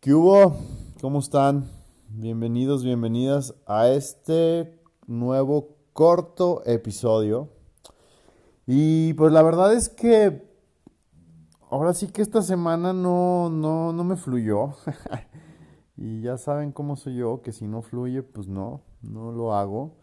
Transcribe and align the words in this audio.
¿Qué 0.00 0.14
hubo? 0.14 0.56
¿Cómo 1.02 1.18
están? 1.18 1.70
Bienvenidos, 2.08 2.82
bienvenidas 2.82 3.54
a 3.66 3.90
este 3.90 4.80
nuevo 5.06 5.76
corto 5.92 6.62
episodio. 6.64 7.50
Y 8.66 9.12
pues 9.12 9.30
la 9.30 9.42
verdad 9.42 9.74
es 9.74 9.90
que 9.90 10.48
ahora 11.68 11.92
sí 11.92 12.06
que 12.06 12.22
esta 12.22 12.40
semana 12.40 12.94
no, 12.94 13.50
no, 13.50 13.92
no 13.92 14.02
me 14.02 14.16
fluyó. 14.16 14.70
y 15.98 16.22
ya 16.22 16.38
saben 16.38 16.72
cómo 16.72 16.96
soy 16.96 17.16
yo, 17.16 17.42
que 17.42 17.52
si 17.52 17.66
no 17.66 17.82
fluye, 17.82 18.22
pues 18.22 18.48
no, 18.48 18.80
no 19.02 19.32
lo 19.32 19.54
hago. 19.54 19.98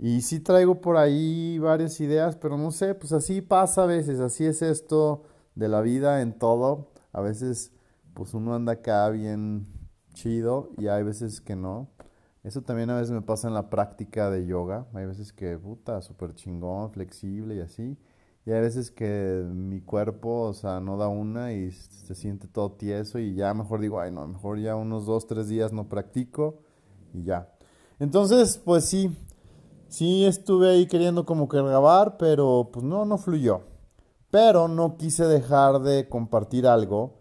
Y 0.00 0.22
sí 0.22 0.40
traigo 0.40 0.80
por 0.80 0.96
ahí 0.96 1.60
varias 1.60 2.00
ideas, 2.00 2.34
pero 2.34 2.58
no 2.58 2.72
sé, 2.72 2.96
pues 2.96 3.12
así 3.12 3.40
pasa 3.40 3.84
a 3.84 3.86
veces, 3.86 4.18
así 4.18 4.46
es 4.46 4.62
esto 4.62 5.22
de 5.54 5.68
la 5.68 5.80
vida 5.80 6.22
en 6.22 6.36
todo. 6.36 6.90
A 7.12 7.20
veces 7.20 7.70
pues 8.18 8.34
uno 8.34 8.52
anda 8.52 8.72
acá 8.72 9.08
bien 9.10 9.68
chido 10.12 10.70
y 10.76 10.88
hay 10.88 11.04
veces 11.04 11.40
que 11.40 11.54
no. 11.54 11.88
Eso 12.42 12.62
también 12.62 12.90
a 12.90 12.96
veces 12.96 13.12
me 13.12 13.22
pasa 13.22 13.46
en 13.46 13.54
la 13.54 13.70
práctica 13.70 14.28
de 14.28 14.44
yoga. 14.44 14.88
Hay 14.92 15.06
veces 15.06 15.32
que, 15.32 15.56
puta, 15.56 16.02
súper 16.02 16.34
chingón, 16.34 16.90
flexible 16.90 17.54
y 17.54 17.60
así. 17.60 17.96
Y 18.44 18.50
hay 18.50 18.60
veces 18.60 18.90
que 18.90 19.44
mi 19.54 19.80
cuerpo, 19.80 20.48
o 20.48 20.52
sea, 20.52 20.80
no 20.80 20.96
da 20.96 21.06
una 21.06 21.52
y 21.52 21.70
se 21.70 22.16
siente 22.16 22.48
todo 22.48 22.72
tieso 22.72 23.20
y 23.20 23.34
ya 23.34 23.54
mejor 23.54 23.80
digo, 23.80 24.00
ay, 24.00 24.10
no, 24.10 24.26
mejor 24.26 24.58
ya 24.58 24.74
unos 24.74 25.06
dos, 25.06 25.28
tres 25.28 25.48
días 25.48 25.72
no 25.72 25.88
practico 25.88 26.58
y 27.14 27.22
ya. 27.22 27.52
Entonces, 28.00 28.58
pues 28.58 28.84
sí, 28.86 29.16
sí 29.86 30.24
estuve 30.24 30.70
ahí 30.70 30.88
queriendo 30.88 31.24
como 31.24 31.48
que 31.48 31.62
grabar, 31.62 32.16
pero 32.16 32.70
pues 32.72 32.84
no, 32.84 33.04
no 33.04 33.16
fluyó. 33.16 33.60
Pero 34.32 34.66
no 34.66 34.96
quise 34.96 35.24
dejar 35.24 35.82
de 35.82 36.08
compartir 36.08 36.66
algo 36.66 37.17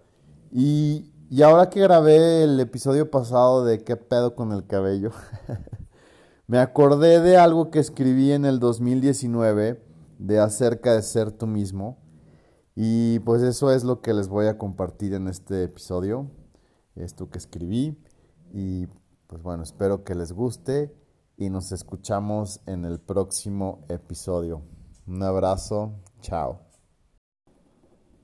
y, 0.51 1.11
ahora 1.43 1.69
que 1.69 1.81
grabé 1.81 2.43
el 2.43 2.59
episodio 2.59 3.11
pasado 3.11 3.65
de 3.65 3.83
qué 3.83 3.97
pedo 3.97 4.35
con 4.35 4.51
el 4.51 4.65
cabello, 4.65 5.11
me 6.47 6.59
acordé 6.59 7.19
de 7.19 7.37
algo 7.37 7.69
que 7.71 7.79
escribí 7.79 8.31
en 8.31 8.45
el 8.45 8.59
2019 8.59 9.83
de 10.19 10.39
acerca 10.39 10.93
de 10.93 11.01
ser 11.01 11.31
tú 11.31 11.47
mismo. 11.47 11.97
Y 12.75 13.19
pues 13.19 13.41
eso 13.41 13.71
es 13.71 13.83
lo 13.83 14.01
que 14.01 14.13
les 14.13 14.27
voy 14.27 14.45
a 14.45 14.57
compartir 14.57 15.13
en 15.13 15.27
este 15.27 15.63
episodio, 15.63 16.29
esto 16.95 17.29
que 17.29 17.39
escribí. 17.39 17.97
Y 18.53 18.87
pues 19.25 19.41
bueno, 19.41 19.63
espero 19.63 20.03
que 20.03 20.15
les 20.15 20.31
guste 20.31 20.95
y 21.37 21.49
nos 21.49 21.71
escuchamos 21.71 22.61
en 22.67 22.85
el 22.85 22.99
próximo 22.99 23.83
episodio. 23.89 24.61
Un 25.07 25.23
abrazo, 25.23 25.93
chao. 26.21 26.61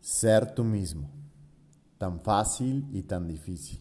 Ser 0.01 0.53
tú 0.53 0.63
mismo 0.63 1.22
tan 2.03 2.19
fácil 2.19 2.85
y 2.91 3.03
tan 3.03 3.29
difícil. 3.29 3.79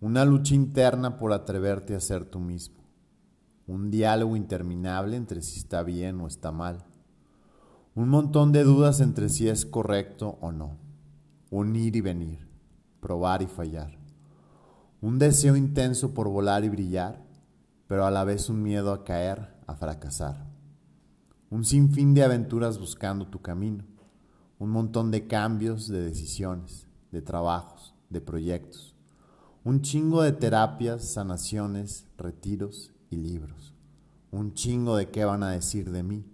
Una 0.00 0.24
lucha 0.24 0.54
interna 0.54 1.18
por 1.18 1.32
atreverte 1.32 1.96
a 1.96 2.00
ser 2.00 2.24
tú 2.24 2.38
mismo. 2.38 2.84
Un 3.66 3.90
diálogo 3.90 4.36
interminable 4.36 5.16
entre 5.16 5.42
si 5.42 5.58
está 5.58 5.82
bien 5.82 6.20
o 6.20 6.28
está 6.28 6.52
mal. 6.52 6.84
Un 7.96 8.08
montón 8.08 8.52
de 8.52 8.62
dudas 8.62 9.00
entre 9.00 9.30
si 9.30 9.48
es 9.48 9.66
correcto 9.66 10.38
o 10.40 10.52
no. 10.52 10.78
Un 11.50 11.74
ir 11.74 11.96
y 11.96 12.00
venir, 12.02 12.46
probar 13.00 13.42
y 13.42 13.48
fallar. 13.48 13.98
Un 15.00 15.18
deseo 15.18 15.56
intenso 15.56 16.14
por 16.14 16.28
volar 16.28 16.62
y 16.62 16.68
brillar, 16.68 17.26
pero 17.88 18.06
a 18.06 18.12
la 18.12 18.22
vez 18.22 18.48
un 18.48 18.62
miedo 18.62 18.92
a 18.92 19.02
caer, 19.02 19.56
a 19.66 19.74
fracasar. 19.74 20.46
Un 21.50 21.64
sinfín 21.64 22.14
de 22.14 22.22
aventuras 22.22 22.78
buscando 22.78 23.26
tu 23.26 23.42
camino. 23.42 23.82
Un 24.60 24.70
montón 24.70 25.10
de 25.10 25.26
cambios, 25.26 25.88
de 25.88 26.00
decisiones 26.00 26.87
de 27.10 27.22
trabajos, 27.22 27.94
de 28.10 28.20
proyectos. 28.20 28.94
Un 29.64 29.82
chingo 29.82 30.22
de 30.22 30.32
terapias, 30.32 31.04
sanaciones, 31.04 32.06
retiros 32.16 32.92
y 33.10 33.16
libros. 33.16 33.74
Un 34.30 34.54
chingo 34.54 34.96
de 34.96 35.08
qué 35.10 35.24
van 35.24 35.42
a 35.42 35.50
decir 35.50 35.90
de 35.90 36.02
mí. 36.02 36.24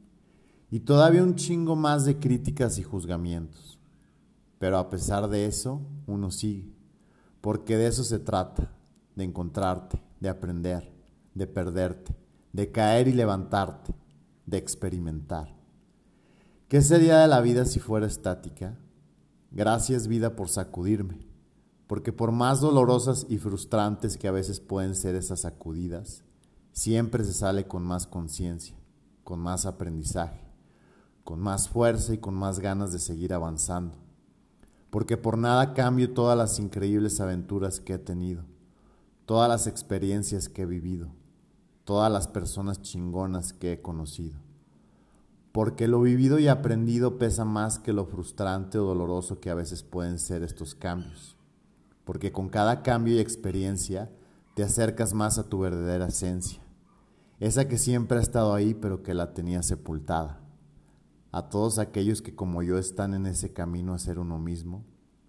Y 0.71 0.81
todavía 0.81 1.23
un 1.23 1.37
chingo 1.37 1.77
más 1.77 2.05
de 2.05 2.19
críticas 2.19 2.79
y 2.79 2.83
juzgamientos. 2.83 3.79
Pero 4.59 4.79
a 4.79 4.91
pesar 4.91 5.29
de 5.29 5.47
eso, 5.47 5.81
uno 6.07 6.31
sigue. 6.31 6.73
Porque 7.41 7.77
de 7.77 7.87
eso 7.87 8.05
se 8.05 8.19
trata, 8.19 8.73
de 9.15 9.25
encontrarte, 9.25 10.01
de 10.21 10.29
aprender, 10.29 10.93
de 11.35 11.47
perderte, 11.47 12.15
de 12.53 12.71
caer 12.71 13.09
y 13.09 13.13
levantarte, 13.13 13.95
de 14.47 14.57
experimentar. 14.57 15.55
¿Qué 16.69 16.83
sería 16.83 17.19
de 17.19 17.29
la 17.29 17.41
vida 17.41 17.67
si 17.67 17.79
fuera 17.79 18.07
estática? 18.07 18.77
Gracias 19.57 20.09
vida 20.09 20.35
por 20.35 20.49
sacudirme, 20.49 21.29
porque 21.87 22.13
por 22.13 22.33
más 22.33 22.61
dolorosas 22.61 23.25
y 23.29 23.39
frustrantes 23.39 24.19
que 24.19 24.27
a 24.27 24.33
veces 24.33 24.59
pueden 24.59 24.97
ser 24.97 25.15
esas 25.15 25.43
sacudidas, 25.43 26.25
siempre 26.73 27.23
se 27.23 27.33
sale 27.33 27.69
con 27.69 27.85
más 27.85 28.09
conciencia, 28.09 28.75
con 29.23 29.39
más 29.39 29.65
aprendizaje, 29.65 30.41
con 31.23 31.39
más 31.39 31.69
fuerza 31.69 32.13
y 32.15 32.19
con 32.19 32.35
más 32.35 32.59
ganas 32.59 32.93
de 32.93 32.99
seguir 32.99 33.33
avanzando. 33.33 33.97
Porque 34.91 35.17
por 35.17 35.39
nada 35.39 35.73
cambio 35.73 36.13
todas 36.13 36.37
las 36.37 36.59
increíbles 36.59 37.21
aventuras 37.21 37.79
que 37.79 37.93
he 37.93 37.99
tenido, 37.99 38.43
todas 39.25 39.49
las 39.49 39.69
experiencias 39.69 40.49
que 40.49 40.63
he 40.63 40.67
vivido, 40.67 41.15
todas 41.85 42.11
las 42.11 42.27
personas 42.27 42.83
chingonas 42.83 43.53
que 43.53 43.75
he 43.75 43.81
conocido 43.81 44.44
porque 45.55 45.87
lo 45.87 46.01
vivido 46.01 46.41
y 46.41 46.49
aprendido 46.49 47.17
pesa 47.17 47.45
más 47.45 47.79
que 47.79 47.93
lo 47.93 48.07
frustrante 48.07 48.77
o 48.77 48.87
doloroso 48.87 49.39
que 49.39 49.51
a 49.51 49.55
veces 49.55 49.85
pueden 49.85 50.19
ser 50.19 50.43
estos 50.43 50.75
cambios, 50.75 51.37
porque 52.05 52.33
con 52.33 52.49
cada 52.49 52.83
cambio 52.83 53.15
y 53.15 53.21
experiencia 53.21 54.11
te 54.55 54.65
acercas 54.65 55.15
más 55.15 55.39
a 55.39 55.49
tu 55.49 55.61
verdadera 55.61 56.09
esencia, 56.09 56.61
esa 57.39 57.69
que 57.69 57.79
siempre 57.79 58.19
ha 58.19 58.21
estado 58.21 58.53
ahí 58.53 58.75
pero 58.75 59.05
que 59.05 59.15
la 59.15 59.33
tenía 59.33 59.63
sepultada. 59.63 60.41
A 61.31 61.51
todos 61.51 61.79
aquellos 61.79 62.21
que 62.21 62.35
como 62.35 62.65
yo 62.65 62.77
están 62.77 63.15
en 63.15 63.25
ese 63.25 63.53
camino 63.53 63.95
a 63.95 64.01
ser 64.01 64.19
uno 64.19 64.41
mismo, 64.41 64.85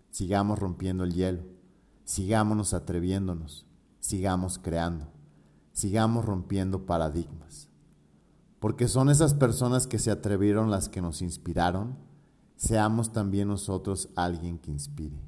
sigamos 0.10 0.58
rompiendo 0.58 1.04
el 1.04 1.14
hielo, 1.14 1.44
sigámonos 2.04 2.74
atreviéndonos, 2.74 3.68
sigamos 4.00 4.58
creando, 4.58 5.06
sigamos 5.72 6.26
rompiendo 6.26 6.88
paradigmas 6.88 7.70
porque 8.66 8.88
son 8.88 9.12
esas 9.12 9.36
personas 9.36 9.86
que 9.86 10.00
se 10.00 10.10
atrevieron 10.10 10.72
las 10.72 10.90
que 10.90 11.00
nos 11.00 11.22
inspiraron, 11.22 12.00
seamos 12.56 13.14
también 13.14 13.48
nosotros 13.48 14.10
alguien 14.16 14.58
que 14.58 14.72
inspire. 14.72 15.22